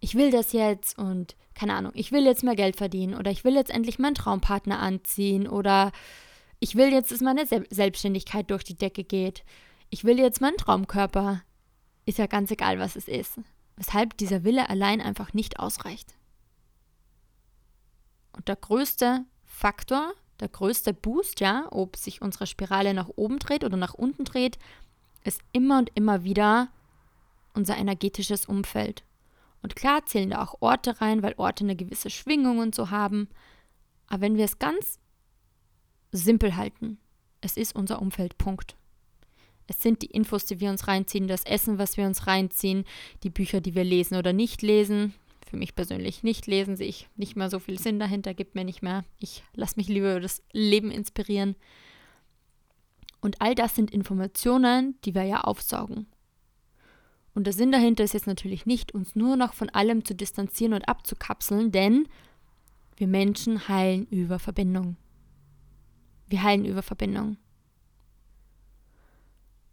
ich 0.00 0.14
will 0.14 0.30
das 0.30 0.52
jetzt 0.52 0.98
und 0.98 1.36
keine 1.54 1.74
Ahnung, 1.74 1.92
ich 1.94 2.10
will 2.10 2.24
jetzt 2.24 2.42
mehr 2.42 2.56
Geld 2.56 2.76
verdienen 2.76 3.14
oder 3.14 3.30
ich 3.30 3.44
will 3.44 3.54
jetzt 3.54 3.70
endlich 3.70 3.98
meinen 3.98 4.14
Traumpartner 4.14 4.78
anziehen 4.78 5.46
oder 5.46 5.92
ich 6.58 6.74
will 6.74 6.92
jetzt, 6.92 7.12
dass 7.12 7.20
meine 7.20 7.46
Selbstständigkeit 7.46 8.50
durch 8.50 8.64
die 8.64 8.76
Decke 8.76 9.04
geht. 9.04 9.44
Ich 9.90 10.04
will 10.04 10.18
jetzt 10.18 10.40
meinen 10.40 10.56
Traumkörper. 10.56 11.42
Ist 12.06 12.18
ja 12.18 12.26
ganz 12.26 12.50
egal, 12.50 12.78
was 12.78 12.96
es 12.96 13.08
ist. 13.08 13.40
Weshalb 13.76 14.16
dieser 14.16 14.44
Wille 14.44 14.68
allein 14.68 15.00
einfach 15.00 15.32
nicht 15.32 15.58
ausreicht. 15.58 16.14
Und 18.32 18.48
der 18.48 18.56
größte 18.56 19.24
Faktor, 19.44 20.12
der 20.38 20.48
größte 20.48 20.94
Boost, 20.94 21.40
ja, 21.40 21.66
ob 21.70 21.96
sich 21.96 22.22
unsere 22.22 22.46
Spirale 22.46 22.94
nach 22.94 23.08
oben 23.16 23.38
dreht 23.38 23.64
oder 23.64 23.76
nach 23.76 23.94
unten 23.94 24.24
dreht, 24.24 24.58
ist 25.24 25.40
immer 25.52 25.78
und 25.78 25.90
immer 25.94 26.24
wieder 26.24 26.68
unser 27.54 27.76
energetisches 27.76 28.46
Umfeld. 28.46 29.02
Und 29.62 29.76
klar 29.76 30.06
zählen 30.06 30.30
da 30.30 30.42
auch 30.42 30.56
Orte 30.60 31.00
rein, 31.00 31.22
weil 31.22 31.34
Orte 31.36 31.64
eine 31.64 31.76
gewisse 31.76 32.10
Schwingung 32.10 32.58
und 32.58 32.74
so 32.74 32.90
haben. 32.90 33.28
Aber 34.06 34.22
wenn 34.22 34.36
wir 34.36 34.44
es 34.44 34.58
ganz 34.58 34.98
simpel 36.12 36.56
halten. 36.56 36.98
Es 37.40 37.56
ist 37.56 37.74
unser 37.74 38.02
Umfeld, 38.02 38.38
Punkt. 38.38 38.76
Es 39.66 39.80
sind 39.82 40.02
die 40.02 40.06
Infos, 40.06 40.46
die 40.46 40.60
wir 40.60 40.70
uns 40.70 40.88
reinziehen, 40.88 41.28
das 41.28 41.44
Essen, 41.44 41.78
was 41.78 41.96
wir 41.96 42.04
uns 42.04 42.26
reinziehen, 42.26 42.84
die 43.22 43.30
Bücher, 43.30 43.60
die 43.60 43.74
wir 43.74 43.84
lesen 43.84 44.16
oder 44.16 44.32
nicht 44.32 44.62
lesen. 44.62 45.14
für 45.48 45.56
mich 45.56 45.74
persönlich 45.74 46.22
nicht 46.22 46.46
lesen, 46.46 46.76
sehe 46.76 46.88
ich 46.88 47.08
nicht 47.16 47.34
mehr 47.34 47.50
so 47.50 47.58
viel 47.58 47.78
Sinn 47.78 47.98
dahinter, 47.98 48.34
gibt 48.34 48.54
mir 48.54 48.64
nicht 48.64 48.82
mehr. 48.82 49.04
Ich 49.18 49.42
lasse 49.54 49.76
mich 49.76 49.88
lieber 49.88 50.12
über 50.12 50.20
das 50.20 50.42
Leben 50.52 50.92
inspirieren. 50.92 51.56
Und 53.20 53.40
all 53.40 53.54
das 53.54 53.74
sind 53.74 53.90
Informationen, 53.90 54.96
die 55.04 55.14
wir 55.14 55.24
ja 55.24 55.40
aufsaugen. 55.40 56.06
Und 57.34 57.44
der 57.44 57.52
Sinn 57.52 57.72
dahinter 57.72 58.04
ist 58.04 58.14
jetzt 58.14 58.26
natürlich 58.26 58.66
nicht, 58.66 58.92
uns 58.92 59.14
nur 59.14 59.36
noch 59.36 59.54
von 59.54 59.70
allem 59.70 60.04
zu 60.04 60.14
distanzieren 60.14 60.74
und 60.74 60.88
abzukapseln, 60.88 61.70
denn 61.70 62.08
wir 62.96 63.06
Menschen 63.06 63.68
heilen 63.68 64.06
über 64.06 64.38
Verbindung. 64.38 64.96
Wir 66.26 66.42
heilen 66.42 66.64
über 66.64 66.82
Verbindung. 66.82 67.36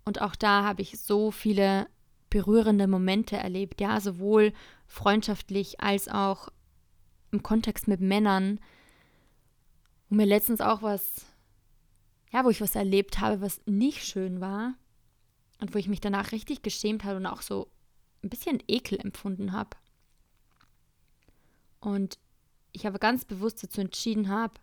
Und 0.06 0.22
auch 0.22 0.36
da 0.36 0.64
habe 0.64 0.82
ich 0.82 1.00
so 1.00 1.32
viele 1.32 1.88
berührende 2.30 2.88
Momente 2.88 3.38
erlebt, 3.38 3.82
ja, 3.82 4.00
sowohl 4.00 4.54
freundschaftlich 4.86 5.82
als 5.82 6.08
auch 6.08 6.50
im 7.32 7.44
Kontext 7.44 7.88
mit 7.88 8.00
Männern. 8.00 8.60
Und 10.10 10.18
mir 10.18 10.26
letztens 10.26 10.62
auch 10.62 10.82
was, 10.82 11.26
ja, 12.32 12.46
wo 12.46 12.50
ich 12.50 12.62
was 12.62 12.76
erlebt 12.76 13.20
habe, 13.20 13.42
was 13.42 13.62
nicht 13.66 14.06
schön 14.06 14.40
war 14.40 14.76
und 15.60 15.74
wo 15.74 15.80
ich 15.80 15.88
mich 15.88 16.02
danach 16.02 16.32
richtig 16.32 16.62
geschämt 16.62 17.04
habe 17.04 17.18
und 17.18 17.26
auch 17.26 17.42
so 17.42 17.70
ein 18.24 18.30
bisschen 18.30 18.62
Ekel 18.68 19.00
empfunden 19.00 19.52
habe. 19.52 19.72
Und 21.80 22.18
ich 22.72 22.86
aber 22.88 23.00
ganz 23.00 23.26
bewusst 23.26 23.64
dazu 23.64 23.82
entschieden 23.82 24.30
habe, 24.30 24.54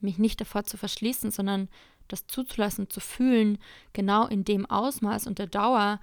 mich 0.00 0.18
nicht 0.18 0.40
davor 0.40 0.64
zu 0.64 0.76
verschließen, 0.76 1.30
sondern 1.30 1.68
das 2.08 2.26
zuzulassen, 2.26 2.90
zu 2.90 3.00
fühlen, 3.00 3.58
genau 3.92 4.26
in 4.26 4.44
dem 4.44 4.66
Ausmaß 4.66 5.26
und 5.26 5.38
der 5.38 5.46
Dauer, 5.46 6.00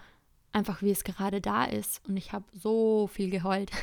einfach 0.51 0.81
wie 0.81 0.91
es 0.91 1.03
gerade 1.03 1.39
da 1.39 1.65
ist. 1.65 2.01
Und 2.07 2.17
ich 2.17 2.33
habe 2.33 2.45
so 2.53 3.07
viel 3.07 3.29
geheult. 3.29 3.71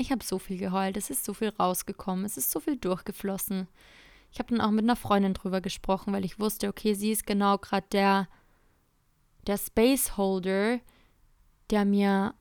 Ich 0.00 0.12
habe 0.12 0.22
so 0.22 0.38
viel 0.38 0.58
geheult. 0.58 0.96
Es 0.96 1.10
ist 1.10 1.24
so 1.24 1.34
viel 1.34 1.48
rausgekommen. 1.48 2.24
Es 2.24 2.36
ist 2.36 2.52
so 2.52 2.60
viel 2.60 2.76
durchgeflossen. 2.76 3.66
Ich 4.30 4.38
habe 4.38 4.54
dann 4.54 4.60
auch 4.60 4.70
mit 4.70 4.84
einer 4.84 4.94
Freundin 4.94 5.34
drüber 5.34 5.60
gesprochen, 5.60 6.12
weil 6.12 6.24
ich 6.24 6.38
wusste, 6.38 6.68
okay, 6.68 6.94
sie 6.94 7.10
ist 7.10 7.26
genau 7.26 7.58
gerade 7.58 7.86
der, 7.90 8.28
der 9.48 9.58
Spaceholder, 9.58 10.78
der 11.70 11.84
mir 11.84 12.34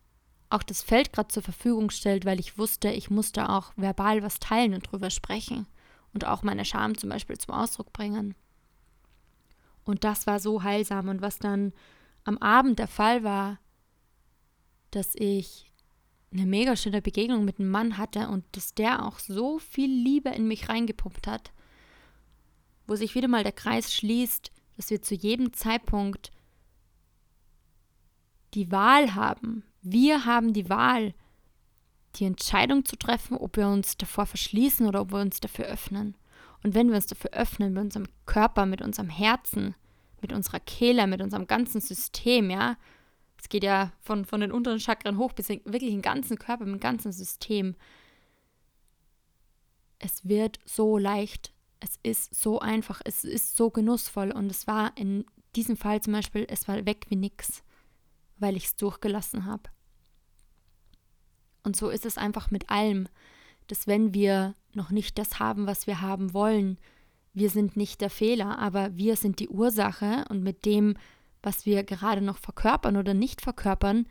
auch 0.49 0.63
das 0.63 0.83
Feld 0.83 1.11
gerade 1.11 1.29
zur 1.29 1.43
Verfügung 1.43 1.89
stellt, 1.89 2.25
weil 2.25 2.39
ich 2.39 2.57
wusste, 2.57 2.89
ich 2.89 3.09
musste 3.09 3.49
auch 3.49 3.73
verbal 3.75 4.23
was 4.23 4.39
teilen 4.39 4.73
und 4.73 4.91
drüber 4.91 5.09
sprechen 5.09 5.67
und 6.13 6.25
auch 6.25 6.43
meine 6.43 6.65
Scham 6.65 6.97
zum 6.97 7.09
Beispiel 7.09 7.37
zum 7.37 7.53
Ausdruck 7.53 7.91
bringen. 7.91 8.35
Und 9.83 10.03
das 10.03 10.27
war 10.27 10.39
so 10.39 10.63
heilsam. 10.63 11.07
Und 11.07 11.21
was 11.21 11.39
dann 11.39 11.73
am 12.23 12.37
Abend 12.37 12.79
der 12.79 12.87
Fall 12.87 13.23
war, 13.23 13.59
dass 14.91 15.15
ich 15.15 15.71
eine 16.31 16.45
mega 16.45 16.75
schöne 16.75 17.01
Begegnung 17.01 17.45
mit 17.45 17.59
einem 17.59 17.69
Mann 17.69 17.97
hatte 17.97 18.27
und 18.27 18.43
dass 18.51 18.73
der 18.73 19.05
auch 19.05 19.19
so 19.19 19.59
viel 19.59 19.89
Liebe 19.89 20.29
in 20.29 20.47
mich 20.47 20.67
reingepumpt 20.67 21.25
hat, 21.25 21.51
wo 22.85 22.95
sich 22.95 23.15
wieder 23.15 23.29
mal 23.29 23.43
der 23.43 23.53
Kreis 23.53 23.93
schließt, 23.93 24.51
dass 24.75 24.89
wir 24.89 25.01
zu 25.01 25.15
jedem 25.15 25.53
Zeitpunkt 25.53 26.31
die 28.53 28.71
Wahl 28.71 29.15
haben. 29.15 29.63
Wir 29.81 30.25
haben 30.25 30.53
die 30.53 30.69
Wahl, 30.69 31.13
die 32.15 32.25
Entscheidung 32.25 32.85
zu 32.85 32.95
treffen, 32.95 33.37
ob 33.37 33.57
wir 33.57 33.67
uns 33.67 33.97
davor 33.97 34.25
verschließen 34.25 34.87
oder 34.87 35.01
ob 35.01 35.11
wir 35.11 35.19
uns 35.19 35.39
dafür 35.39 35.65
öffnen. 35.65 36.15
Und 36.63 36.73
wenn 36.73 36.89
wir 36.89 36.95
uns 36.95 37.07
dafür 37.07 37.31
öffnen, 37.31 37.73
mit 37.73 37.83
unserem 37.83 38.07
Körper, 38.25 38.65
mit 38.65 38.81
unserem 38.81 39.09
Herzen, 39.09 39.75
mit 40.21 40.33
unserer 40.33 40.59
Kehle, 40.59 41.07
mit 41.07 41.21
unserem 41.21 41.47
ganzen 41.47 41.81
System, 41.81 42.49
ja. 42.49 42.77
Es 43.39 43.49
geht 43.49 43.63
ja 43.63 43.93
von, 44.01 44.25
von 44.25 44.41
den 44.41 44.51
unteren 44.51 44.79
Chakren 44.79 45.17
hoch 45.17 45.33
bis 45.33 45.49
in, 45.49 45.61
wirklich 45.65 45.91
den 45.91 46.01
ganzen 46.01 46.39
Körper, 46.39 46.65
mit 46.65 46.73
dem 46.75 46.79
ganzen 46.79 47.11
System. 47.11 47.75
Es 49.99 50.27
wird 50.27 50.59
so 50.65 50.97
leicht, 50.97 51.53
es 51.79 51.99
ist 52.01 52.35
so 52.35 52.59
einfach, 52.59 53.01
es 53.05 53.23
ist 53.23 53.55
so 53.55 53.69
genussvoll 53.69 54.31
und 54.31 54.49
es 54.49 54.65
war 54.65 54.91
in 54.97 55.25
diesem 55.55 55.77
Fall 55.77 56.01
zum 56.01 56.13
Beispiel, 56.13 56.47
es 56.49 56.67
war 56.67 56.83
weg 56.85 57.05
wie 57.09 57.15
nix, 57.15 57.63
weil 58.39 58.55
ich 58.55 58.65
es 58.65 58.75
durchgelassen 58.75 59.45
habe. 59.45 59.69
Und 61.63 61.75
so 61.75 61.89
ist 61.89 62.05
es 62.05 62.17
einfach 62.17 62.51
mit 62.51 62.69
allem, 62.69 63.07
dass 63.67 63.87
wenn 63.87 64.13
wir 64.13 64.55
noch 64.73 64.89
nicht 64.89 65.17
das 65.17 65.39
haben, 65.39 65.67
was 65.67 65.87
wir 65.87 66.01
haben 66.01 66.33
wollen, 66.33 66.77
wir 67.33 67.49
sind 67.49 67.75
nicht 67.75 68.01
der 68.01 68.09
Fehler, 68.09 68.57
aber 68.57 68.95
wir 68.95 69.15
sind 69.15 69.39
die 69.39 69.49
Ursache 69.49 70.25
und 70.29 70.43
mit 70.43 70.65
dem, 70.65 70.95
was 71.43 71.65
wir 71.65 71.83
gerade 71.83 72.21
noch 72.21 72.37
verkörpern 72.37 72.97
oder 72.97 73.13
nicht 73.13 73.41
verkörpern, 73.41 74.07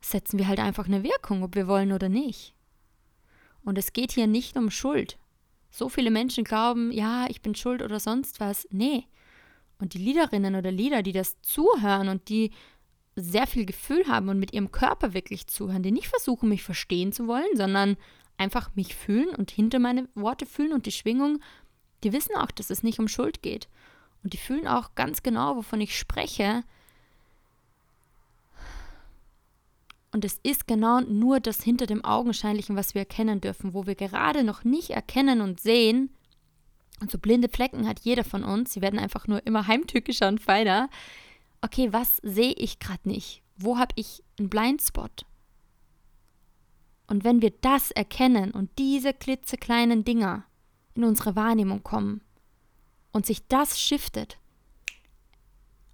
setzen 0.00 0.38
wir 0.38 0.48
halt 0.48 0.58
einfach 0.58 0.86
eine 0.86 1.04
Wirkung, 1.04 1.42
ob 1.42 1.54
wir 1.54 1.68
wollen 1.68 1.92
oder 1.92 2.08
nicht. 2.08 2.54
Und 3.64 3.78
es 3.78 3.92
geht 3.92 4.12
hier 4.12 4.26
nicht 4.26 4.56
um 4.56 4.70
Schuld. 4.70 5.18
So 5.70 5.88
viele 5.88 6.10
Menschen 6.10 6.44
glauben, 6.44 6.92
ja, 6.92 7.26
ich 7.28 7.40
bin 7.40 7.54
schuld 7.54 7.80
oder 7.80 7.98
sonst 7.98 8.40
was. 8.40 8.66
Nee. 8.70 9.06
Und 9.78 9.94
die 9.94 9.98
Liederinnen 9.98 10.54
oder 10.54 10.70
Lieder, 10.70 11.02
die 11.02 11.12
das 11.12 11.40
zuhören 11.40 12.08
und 12.08 12.28
die 12.28 12.50
sehr 13.14 13.46
viel 13.46 13.66
Gefühl 13.66 14.06
haben 14.06 14.28
und 14.28 14.38
mit 14.38 14.52
ihrem 14.52 14.72
Körper 14.72 15.14
wirklich 15.14 15.46
zuhören, 15.46 15.82
die 15.82 15.92
nicht 15.92 16.08
versuchen, 16.08 16.48
mich 16.48 16.62
verstehen 16.62 17.12
zu 17.12 17.26
wollen, 17.26 17.56
sondern 17.56 17.96
einfach 18.38 18.74
mich 18.74 18.94
fühlen 18.94 19.34
und 19.34 19.50
hinter 19.50 19.78
meine 19.78 20.08
Worte 20.14 20.46
fühlen 20.46 20.72
und 20.72 20.86
die 20.86 20.92
Schwingung 20.92 21.40
die 22.02 22.12
wissen 22.12 22.36
auch, 22.36 22.50
dass 22.50 22.70
es 22.70 22.82
nicht 22.82 22.98
um 22.98 23.08
Schuld 23.08 23.42
geht. 23.42 23.68
Und 24.22 24.32
die 24.32 24.38
fühlen 24.38 24.66
auch 24.66 24.94
ganz 24.94 25.22
genau, 25.22 25.56
wovon 25.56 25.80
ich 25.80 25.98
spreche. 25.98 26.64
Und 30.12 30.24
es 30.24 30.38
ist 30.42 30.66
genau 30.66 31.00
nur 31.00 31.40
das 31.40 31.62
hinter 31.62 31.86
dem 31.86 32.04
Augenscheinlichen, 32.04 32.76
was 32.76 32.94
wir 32.94 33.02
erkennen 33.02 33.40
dürfen, 33.40 33.72
wo 33.72 33.86
wir 33.86 33.94
gerade 33.94 34.44
noch 34.44 34.64
nicht 34.64 34.90
erkennen 34.90 35.40
und 35.40 35.60
sehen. 35.60 36.10
Und 37.00 37.10
so 37.10 37.18
blinde 37.18 37.48
Flecken 37.48 37.88
hat 37.88 38.00
jeder 38.00 38.22
von 38.22 38.44
uns. 38.44 38.72
Sie 38.72 38.82
werden 38.82 38.98
einfach 38.98 39.26
nur 39.26 39.44
immer 39.46 39.66
heimtückischer 39.66 40.28
und 40.28 40.40
feiner. 40.40 40.88
Okay, 41.62 41.92
was 41.92 42.16
sehe 42.22 42.52
ich 42.52 42.80
gerade 42.80 43.08
nicht? 43.08 43.42
Wo 43.56 43.78
habe 43.78 43.94
ich 43.96 44.22
einen 44.38 44.50
Blindspot? 44.50 45.24
Und 47.06 47.24
wenn 47.24 47.40
wir 47.40 47.50
das 47.50 47.90
erkennen 47.90 48.50
und 48.50 48.70
diese 48.78 49.14
klitzekleinen 49.14 50.04
Dinger, 50.04 50.44
in 50.94 51.04
unsere 51.04 51.36
Wahrnehmung 51.36 51.82
kommen 51.82 52.20
und 53.12 53.26
sich 53.26 53.46
das 53.46 53.80
shiftet, 53.80 54.38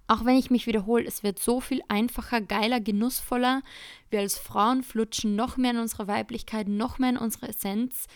auch 0.07 0.25
wenn 0.25 0.37
ich 0.37 0.49
mich 0.49 0.65
wiederhole, 0.65 1.05
es 1.05 1.21
wird 1.21 1.37
so 1.37 1.61
viel 1.61 1.83
einfacher, 1.87 2.41
geiler, 2.41 2.79
genussvoller. 2.79 3.61
Wir 4.09 4.21
als 4.21 4.39
Frauen 4.39 4.81
flutschen 4.81 5.35
noch 5.35 5.55
mehr 5.55 5.69
in 5.69 5.77
unsere 5.77 6.07
Weiblichkeit, 6.07 6.67
noch 6.67 6.97
mehr 6.97 7.11
in 7.11 7.17
unsere 7.17 7.49
Essenz. 7.49 8.07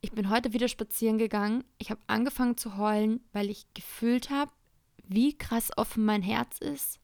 Ich 0.00 0.12
bin 0.12 0.30
heute 0.30 0.54
wieder 0.54 0.68
spazieren 0.68 1.18
gegangen. 1.18 1.64
Ich 1.76 1.90
habe 1.90 2.00
angefangen 2.06 2.56
zu 2.56 2.78
heulen, 2.78 3.20
weil 3.34 3.50
ich 3.50 3.66
gefühlt 3.74 4.30
habe, 4.30 4.50
wie 5.08 5.36
krass 5.36 5.70
offen 5.76 6.04
mein 6.04 6.22
Herz 6.22 6.58
ist. 6.58 7.00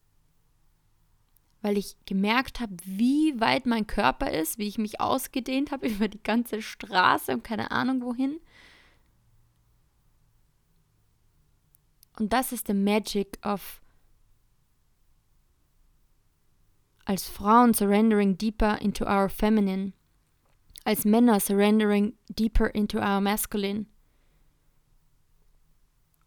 Weil 1.61 1.77
ich 1.77 1.95
gemerkt 2.05 2.59
habe, 2.59 2.75
wie 2.85 3.39
weit 3.39 3.65
mein 3.65 3.87
Körper 3.87 4.31
ist, 4.31 4.57
wie 4.57 4.67
ich 4.67 4.77
mich 4.77 5.01
ausgedehnt 5.01 5.71
habe 5.71 5.87
über 5.89 6.07
die 6.07 6.21
ganze 6.21 6.61
Straße 6.61 7.31
und 7.31 7.43
keine 7.43 7.71
Ahnung 7.71 8.01
wohin. 8.01 8.39
Und 12.17 12.31
das 12.31 12.51
ist 12.51 12.67
the 12.67 12.73
magic 12.73 13.39
of 13.45 13.81
als 17.05 17.27
Frauen 17.27 17.73
surrendering 17.73 18.35
deeper 18.35 18.79
into 18.81 19.05
our 19.05 19.29
feminine, 19.29 19.93
als 20.85 21.05
Männer 21.05 21.39
surrendering 21.39 22.13
deeper 22.29 22.67
into 22.67 22.99
our 22.99 23.21
masculine. 23.21 23.85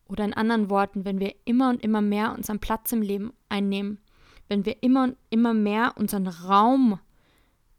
Oder 0.08 0.24
in 0.24 0.32
anderen 0.32 0.70
Worten, 0.70 1.04
wenn 1.04 1.20
wir 1.20 1.34
immer 1.44 1.68
und 1.70 1.82
immer 1.84 2.00
mehr 2.00 2.32
unseren 2.32 2.58
Platz 2.58 2.92
im 2.92 3.02
Leben 3.02 3.32
einnehmen, 3.48 4.00
wenn 4.48 4.64
wir 4.64 4.82
immer 4.82 5.04
und 5.04 5.16
immer 5.30 5.54
mehr 5.54 5.92
unseren 5.96 6.26
Raum 6.26 6.98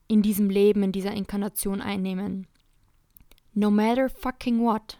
in 0.07 0.21
diesem 0.21 0.49
Leben, 0.49 0.83
in 0.83 0.91
dieser 0.91 1.13
Inkarnation 1.13 1.81
einnehmen. 1.81 2.47
No 3.53 3.71
matter 3.71 4.09
fucking 4.09 4.59
what 4.59 4.99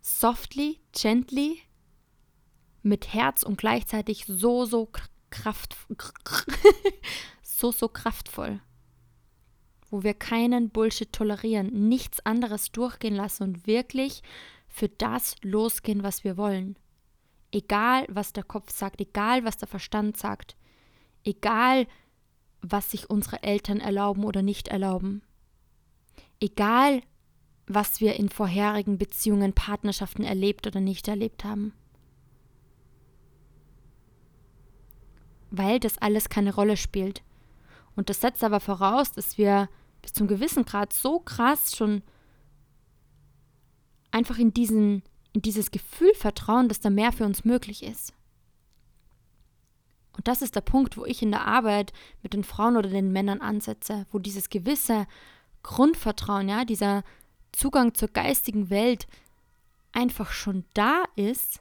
softly, 0.00 0.80
gently, 0.92 1.60
mit 2.82 3.12
Herz 3.12 3.42
und 3.42 3.58
gleichzeitig 3.58 4.24
so, 4.26 4.64
so 4.64 4.88
kraft, 5.30 5.76
so, 7.42 7.70
so 7.70 7.88
kraftvoll. 7.88 8.60
Wo 9.90 10.02
wir 10.02 10.14
keinen 10.14 10.70
Bullshit 10.70 11.12
tolerieren, 11.12 11.88
nichts 11.88 12.20
anderes 12.20 12.72
durchgehen 12.72 13.14
lassen 13.14 13.44
und 13.44 13.66
wirklich 13.66 14.22
für 14.68 14.88
das 14.88 15.36
losgehen, 15.42 16.02
was 16.02 16.24
wir 16.24 16.36
wollen. 16.36 16.78
Egal, 17.50 18.06
was 18.08 18.32
der 18.32 18.44
Kopf 18.44 18.70
sagt, 18.70 19.00
egal, 19.00 19.44
was 19.44 19.56
der 19.56 19.68
Verstand 19.68 20.16
sagt, 20.16 20.56
egal, 21.24 21.86
was 22.60 22.90
sich 22.90 23.08
unsere 23.08 23.42
Eltern 23.42 23.80
erlauben 23.80 24.24
oder 24.24 24.42
nicht 24.42 24.68
erlauben. 24.68 25.22
Egal, 26.40 27.02
was 27.66 28.00
wir 28.00 28.16
in 28.16 28.28
vorherigen 28.28 28.98
Beziehungen, 28.98 29.52
Partnerschaften 29.52 30.24
erlebt 30.24 30.66
oder 30.66 30.80
nicht 30.80 31.08
erlebt 31.08 31.44
haben. 31.44 31.72
Weil 35.50 35.80
das 35.80 35.98
alles 35.98 36.28
keine 36.28 36.54
Rolle 36.54 36.76
spielt. 36.76 37.22
Und 37.96 38.10
das 38.10 38.20
setzt 38.20 38.44
aber 38.44 38.60
voraus, 38.60 39.12
dass 39.12 39.38
wir 39.38 39.68
bis 40.02 40.12
zum 40.12 40.28
gewissen 40.28 40.64
Grad 40.64 40.92
so 40.92 41.18
krass 41.20 41.76
schon 41.76 42.02
einfach 44.10 44.38
in, 44.38 44.52
diesen, 44.52 45.02
in 45.32 45.42
dieses 45.42 45.70
Gefühl 45.70 46.14
vertrauen, 46.14 46.68
dass 46.68 46.80
da 46.80 46.90
mehr 46.90 47.12
für 47.12 47.24
uns 47.24 47.44
möglich 47.44 47.82
ist. 47.82 48.12
Und 50.12 50.26
das 50.26 50.42
ist 50.42 50.56
der 50.56 50.62
Punkt, 50.62 50.96
wo 50.96 51.04
ich 51.04 51.22
in 51.22 51.30
der 51.30 51.46
Arbeit 51.46 51.92
mit 52.22 52.34
den 52.34 52.42
Frauen 52.42 52.76
oder 52.76 52.88
den 52.88 53.12
Männern 53.12 53.40
ansetze, 53.40 54.04
wo 54.10 54.18
dieses 54.18 54.50
gewisse 54.50 55.06
Grundvertrauen, 55.62 56.48
ja, 56.48 56.64
dieser 56.64 57.04
Zugang 57.52 57.94
zur 57.94 58.08
geistigen 58.08 58.68
Welt 58.68 59.06
einfach 59.92 60.32
schon 60.32 60.64
da 60.74 61.04
ist, 61.14 61.60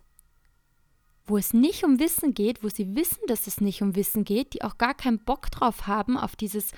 wo 1.27 1.37
es 1.37 1.53
nicht 1.53 1.83
um 1.83 1.99
Wissen 1.99 2.33
geht, 2.33 2.63
wo 2.63 2.69
sie 2.69 2.95
wissen, 2.95 3.19
dass 3.27 3.47
es 3.47 3.61
nicht 3.61 3.81
um 3.81 3.95
Wissen 3.95 4.23
geht, 4.23 4.53
die 4.53 4.63
auch 4.63 4.77
gar 4.77 4.93
keinen 4.93 5.19
Bock 5.19 5.51
drauf 5.51 5.85
haben 5.85 6.17
auf 6.17 6.35
dieses 6.35 6.71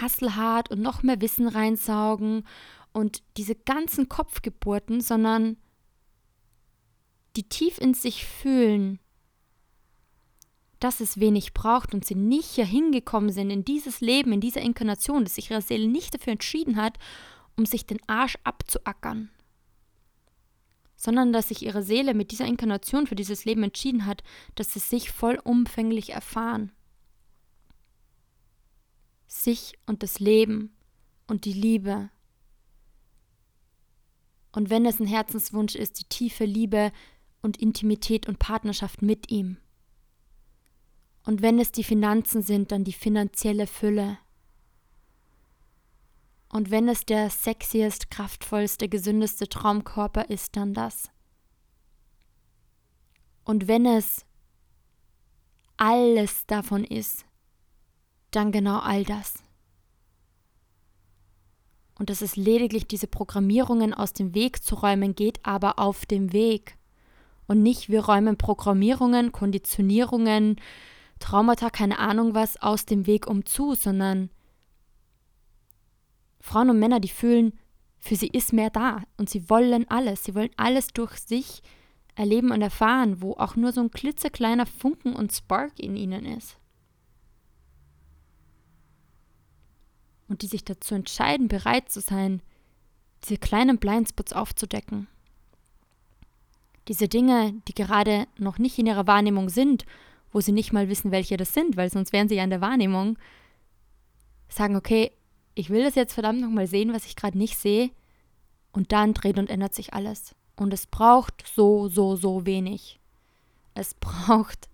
Hasselhart 0.00 0.70
und 0.70 0.80
noch 0.80 1.02
mehr 1.02 1.20
Wissen 1.20 1.48
reinsaugen 1.48 2.46
und 2.98 3.22
diese 3.36 3.54
ganzen 3.54 4.08
Kopfgeburten, 4.08 5.00
sondern 5.00 5.56
die 7.36 7.48
tief 7.48 7.78
in 7.78 7.94
sich 7.94 8.26
fühlen, 8.26 8.98
dass 10.80 11.00
es 11.00 11.18
wenig 11.18 11.54
braucht 11.54 11.94
und 11.94 12.04
sie 12.04 12.14
nicht 12.14 12.46
hier 12.46 12.64
hingekommen 12.64 13.30
sind 13.30 13.50
in 13.50 13.64
dieses 13.64 14.00
Leben, 14.00 14.32
in 14.32 14.40
dieser 14.40 14.60
Inkarnation, 14.60 15.24
dass 15.24 15.36
sich 15.36 15.50
ihre 15.50 15.62
Seele 15.62 15.88
nicht 15.88 16.14
dafür 16.14 16.32
entschieden 16.32 16.76
hat, 16.76 16.98
um 17.56 17.66
sich 17.66 17.86
den 17.86 18.00
Arsch 18.08 18.36
abzuackern, 18.44 19.30
sondern 20.96 21.32
dass 21.32 21.48
sich 21.48 21.64
ihre 21.64 21.82
Seele 21.82 22.14
mit 22.14 22.30
dieser 22.30 22.46
Inkarnation 22.46 23.06
für 23.06 23.16
dieses 23.16 23.44
Leben 23.44 23.62
entschieden 23.62 24.06
hat, 24.06 24.22
dass 24.54 24.72
sie 24.72 24.78
sich 24.80 25.10
vollumfänglich 25.10 26.10
erfahren. 26.10 26.72
Sich 29.26 29.74
und 29.86 30.02
das 30.02 30.20
Leben 30.20 30.72
und 31.26 31.44
die 31.44 31.52
Liebe. 31.52 32.10
Und 34.52 34.70
wenn 34.70 34.86
es 34.86 35.00
ein 35.00 35.06
Herzenswunsch 35.06 35.74
ist, 35.74 36.00
die 36.00 36.04
tiefe 36.04 36.44
Liebe 36.44 36.92
und 37.42 37.58
Intimität 37.58 38.26
und 38.28 38.38
Partnerschaft 38.38 39.02
mit 39.02 39.30
ihm. 39.30 39.58
Und 41.24 41.42
wenn 41.42 41.58
es 41.58 41.72
die 41.72 41.84
Finanzen 41.84 42.42
sind, 42.42 42.72
dann 42.72 42.84
die 42.84 42.92
finanzielle 42.92 43.66
Fülle. 43.66 44.18
Und 46.50 46.70
wenn 46.70 46.88
es 46.88 47.04
der 47.04 47.28
sexiest, 47.28 48.10
kraftvollste, 48.10 48.88
gesündeste 48.88 49.48
Traumkörper 49.48 50.30
ist, 50.30 50.56
dann 50.56 50.72
das. 50.72 51.10
Und 53.44 53.68
wenn 53.68 53.84
es 53.84 54.24
alles 55.76 56.46
davon 56.46 56.84
ist, 56.84 57.26
dann 58.30 58.52
genau 58.52 58.78
all 58.78 59.04
das. 59.04 59.42
Und 61.98 62.10
dass 62.10 62.22
es 62.22 62.36
lediglich 62.36 62.86
diese 62.86 63.08
Programmierungen 63.08 63.92
aus 63.92 64.12
dem 64.12 64.34
Weg 64.34 64.62
zu 64.62 64.76
räumen 64.76 65.14
geht, 65.14 65.40
aber 65.42 65.78
auf 65.78 66.06
dem 66.06 66.32
Weg. 66.32 66.76
Und 67.46 67.62
nicht 67.62 67.88
wir 67.88 68.04
räumen 68.04 68.36
Programmierungen, 68.36 69.32
Konditionierungen, 69.32 70.56
Traumata, 71.18 71.70
keine 71.70 71.98
Ahnung 71.98 72.34
was, 72.34 72.60
aus 72.62 72.86
dem 72.86 73.06
Weg 73.06 73.26
um 73.26 73.44
zu, 73.44 73.74
sondern 73.74 74.30
Frauen 76.40 76.70
und 76.70 76.78
Männer, 76.78 77.00
die 77.00 77.08
fühlen, 77.08 77.52
für 77.98 78.16
sie 78.16 78.28
ist 78.28 78.52
mehr 78.52 78.70
da 78.70 79.02
und 79.16 79.28
sie 79.28 79.50
wollen 79.50 79.88
alles. 79.90 80.24
Sie 80.24 80.34
wollen 80.34 80.50
alles 80.56 80.88
durch 80.88 81.18
sich 81.18 81.62
erleben 82.14 82.52
und 82.52 82.62
erfahren, 82.62 83.20
wo 83.20 83.32
auch 83.34 83.56
nur 83.56 83.72
so 83.72 83.80
ein 83.80 83.90
klitzekleiner 83.90 84.66
Funken 84.66 85.14
und 85.14 85.32
Spark 85.32 85.78
in 85.78 85.96
ihnen 85.96 86.24
ist. 86.24 86.58
Und 90.28 90.42
die 90.42 90.46
sich 90.46 90.64
dazu 90.64 90.94
entscheiden, 90.94 91.48
bereit 91.48 91.90
zu 91.90 92.00
sein, 92.00 92.42
diese 93.24 93.38
kleinen 93.38 93.78
Blindspots 93.78 94.32
aufzudecken. 94.32 95.08
Diese 96.86 97.08
Dinge, 97.08 97.54
die 97.66 97.74
gerade 97.74 98.26
noch 98.38 98.58
nicht 98.58 98.78
in 98.78 98.86
ihrer 98.86 99.06
Wahrnehmung 99.06 99.48
sind 99.48 99.84
wo 100.32 100.40
sie 100.40 100.52
nicht 100.52 100.72
mal 100.72 100.88
wissen, 100.88 101.10
welche 101.10 101.36
das 101.36 101.54
sind, 101.54 101.76
weil 101.76 101.90
sonst 101.90 102.12
wären 102.12 102.28
sie 102.28 102.36
ja 102.36 102.44
in 102.44 102.50
der 102.50 102.60
Wahrnehmung, 102.60 103.18
sagen, 104.48 104.76
okay, 104.76 105.12
ich 105.54 105.70
will 105.70 105.82
das 105.82 105.94
jetzt 105.94 106.14
verdammt 106.14 106.40
nochmal 106.40 106.66
sehen, 106.66 106.92
was 106.92 107.06
ich 107.06 107.16
gerade 107.16 107.38
nicht 107.38 107.58
sehe, 107.58 107.90
und 108.72 108.92
dann 108.92 109.14
dreht 109.14 109.38
und 109.38 109.50
ändert 109.50 109.74
sich 109.74 109.94
alles. 109.94 110.34
Und 110.56 110.72
es 110.72 110.86
braucht 110.86 111.44
so, 111.46 111.88
so, 111.88 112.16
so 112.16 112.46
wenig. 112.46 113.00
Es 113.74 113.94
braucht 113.94 114.68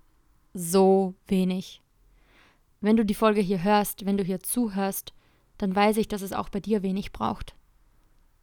so 0.53 1.15
wenig. 1.27 1.81
Wenn 2.81 2.97
du 2.97 3.05
die 3.05 3.15
Folge 3.15 3.41
hier 3.41 3.63
hörst, 3.63 4.05
wenn 4.05 4.19
du 4.19 4.25
hier 4.25 4.41
zuhörst, 4.41 5.14
dann 5.59 5.75
weiß 5.75 5.97
ich, 5.99 6.09
dass 6.09 6.23
es 6.23 6.33
auch 6.33 6.49
bei 6.49 6.61
dir 6.61 6.83
wenig 6.83 7.13
braucht. 7.13 7.55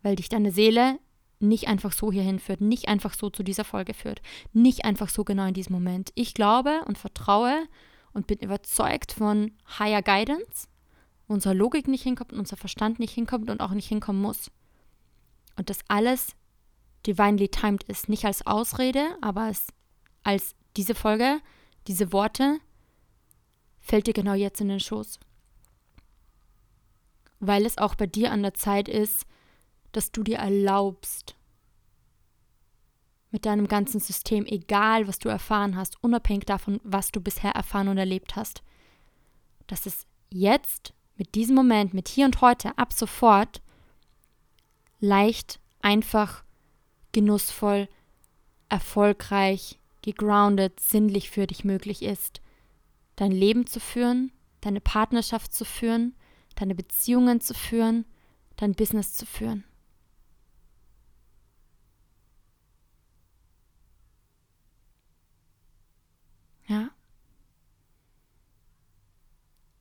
Weil 0.02 0.16
dich 0.16 0.30
deine 0.30 0.52
Seele 0.52 1.00
nicht 1.40 1.68
einfach 1.68 1.92
so 1.92 2.12
hierhin 2.12 2.40
führt, 2.40 2.62
nicht 2.62 2.88
einfach 2.88 3.14
so 3.14 3.30
zu 3.30 3.44
dieser 3.44 3.64
Folge 3.64 3.94
führt, 3.94 4.22
nicht 4.54 4.86
einfach 4.86 5.10
so 5.10 5.24
genau 5.24 5.46
in 5.46 5.54
diesem 5.54 5.74
Moment. 5.74 6.12
Ich 6.16 6.34
glaube 6.34 6.82
und 6.86 6.98
vertraue 6.98 7.68
und 8.14 8.28
bin 8.28 8.40
überzeugt 8.40 9.12
von 9.12 9.52
Higher 9.80 10.02
Guidance, 10.02 10.68
wo 11.28 11.34
unsere 11.34 11.56
Logik 11.56 11.88
nicht 11.88 12.04
hinkommt 12.04 12.34
unser 12.34 12.58
Verstand 12.58 13.00
nicht 13.00 13.14
hinkommt 13.14 13.50
und 13.50 13.62
auch 13.62 13.72
nicht 13.72 13.88
hinkommen 13.88 14.22
muss. 14.22 14.52
Und 15.58 15.70
das 15.70 15.80
alles 15.88 16.36
divinely 17.06 17.50
timed 17.50 17.84
ist, 17.84 18.10
nicht 18.10 18.26
als 18.26 18.46
Ausrede, 18.46 19.18
aber 19.22 19.42
als, 19.42 19.68
als 20.24 20.56
diese 20.78 20.96
Folge, 20.96 21.40
diese 21.88 22.14
Worte, 22.14 22.60
fällt 23.80 24.08
dir 24.08 24.14
genau 24.14 24.34
jetzt 24.34 24.62
in 24.62 24.70
den 24.70 24.80
Schoß. 24.80 25.20
Weil 27.42 27.66
es 27.66 27.78
auch 27.78 27.96
bei 27.96 28.08
dir 28.08 28.32
an 28.32 28.44
der 28.44 28.54
Zeit 28.54 28.88
ist, 28.88 29.26
dass 29.92 30.14
du 30.14 30.24
dir 30.24 30.38
erlaubst, 30.38 31.36
mit 33.32 33.46
deinem 33.46 33.68
ganzen 33.68 34.00
System, 34.00 34.46
egal 34.46 35.08
was 35.08 35.20
du 35.20 35.28
erfahren 35.28 35.76
hast, 35.76 36.02
unabhängig 36.04 36.46
davon, 36.46 36.80
was 36.84 37.12
du 37.12 37.20
bisher 37.20 37.52
erfahren 37.52 37.88
und 37.88 37.98
erlebt 37.98 38.36
hast, 38.36 38.62
dass 39.68 39.86
es 39.86 40.06
jetzt, 40.30 40.94
mit 41.16 41.36
diesem 41.36 41.56
Moment, 41.56 41.94
mit 41.94 42.08
hier 42.08 42.26
und 42.26 42.42
heute, 42.42 42.78
ab 42.78 42.94
sofort, 42.94 43.62
leicht, 45.00 45.60
einfach, 45.82 46.44
genussvoll, 47.12 47.88
erfolgreich, 48.70 49.80
gegroundet, 50.02 50.80
sinnlich 50.80 51.30
für 51.30 51.48
dich 51.48 51.64
möglich 51.64 52.04
ist, 52.04 52.42
dein 53.16 53.32
Leben 53.32 53.66
zu 53.66 53.80
führen, 53.80 54.32
deine 54.62 54.82
Partnerschaft 54.82 55.54
zu 55.54 55.66
führen, 55.66 56.16
deine 56.62 56.76
Beziehungen 56.76 57.42
zu 57.42 57.54
führen, 57.54 58.06
dein 58.56 58.76
Business 58.76 59.16
zu 59.16 59.26
führen. 59.26 59.64
Ja. 66.68 66.92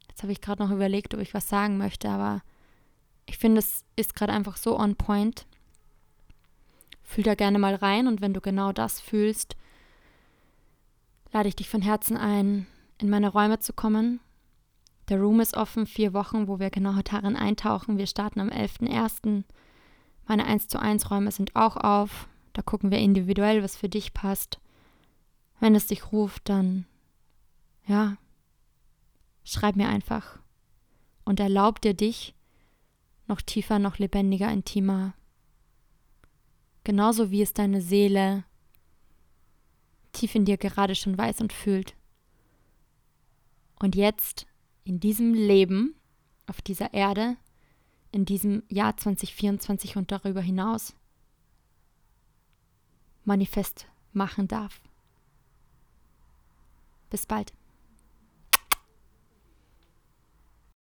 Jetzt 0.08 0.22
habe 0.22 0.32
ich 0.32 0.40
gerade 0.40 0.62
noch 0.62 0.70
überlegt, 0.70 1.14
ob 1.14 1.20
ich 1.20 1.34
was 1.34 1.48
sagen 1.48 1.76
möchte, 1.76 2.08
aber 2.08 2.42
ich 3.26 3.38
finde, 3.38 3.58
es 3.58 3.84
ist 3.96 4.14
gerade 4.14 4.32
einfach 4.32 4.56
so 4.56 4.78
on 4.78 4.96
point. 4.96 5.46
Fühl 7.02 7.24
da 7.24 7.34
gerne 7.34 7.58
mal 7.58 7.74
rein 7.74 8.06
und 8.06 8.20
wenn 8.20 8.32
du 8.32 8.40
genau 8.40 8.72
das 8.72 9.00
fühlst, 9.00 9.56
lade 11.32 11.48
ich 11.48 11.56
dich 11.56 11.68
von 11.68 11.82
Herzen 11.82 12.16
ein, 12.16 12.66
in 12.98 13.10
meine 13.10 13.28
Räume 13.28 13.60
zu 13.60 13.72
kommen. 13.72 14.20
Der 15.10 15.20
Room 15.20 15.40
ist 15.40 15.56
offen, 15.56 15.86
vier 15.86 16.14
Wochen, 16.14 16.46
wo 16.46 16.60
wir 16.60 16.70
genau 16.70 16.94
darin 17.02 17.34
eintauchen. 17.34 17.98
Wir 17.98 18.06
starten 18.06 18.38
am 18.38 18.48
11.01. 18.48 19.42
Meine 20.26 20.46
1 20.46 20.68
zu 20.68 20.80
1 20.80 21.10
Räume 21.10 21.32
sind 21.32 21.56
auch 21.56 21.76
auf. 21.76 22.28
Da 22.52 22.62
gucken 22.62 22.92
wir 22.92 22.98
individuell, 22.98 23.64
was 23.64 23.76
für 23.76 23.88
dich 23.88 24.14
passt. 24.14 24.60
Wenn 25.58 25.74
es 25.74 25.88
dich 25.88 26.12
ruft, 26.12 26.48
dann 26.48 26.86
ja, 27.86 28.18
schreib 29.42 29.74
mir 29.74 29.88
einfach 29.88 30.38
und 31.24 31.40
erlaub 31.40 31.80
dir 31.80 31.94
dich 31.94 32.36
noch 33.26 33.40
tiefer, 33.40 33.80
noch 33.80 33.98
lebendiger, 33.98 34.50
intimer. 34.50 35.14
Genauso 36.84 37.32
wie 37.32 37.42
es 37.42 37.52
deine 37.52 37.80
Seele 37.80 38.44
tief 40.12 40.36
in 40.36 40.44
dir 40.44 40.56
gerade 40.56 40.94
schon 40.94 41.18
weiß 41.18 41.40
und 41.40 41.52
fühlt. 41.52 41.96
Und 43.80 43.96
jetzt 43.96 44.46
in 44.84 45.00
diesem 45.00 45.34
Leben, 45.34 45.94
auf 46.46 46.62
dieser 46.62 46.92
Erde, 46.94 47.36
in 48.12 48.24
diesem 48.24 48.62
Jahr 48.68 48.96
2024 48.96 49.96
und 49.96 50.10
darüber 50.10 50.40
hinaus 50.40 50.94
manifest 53.24 53.86
machen 54.12 54.48
darf. 54.48 54.80
Bis 57.10 57.26
bald. 57.26 57.52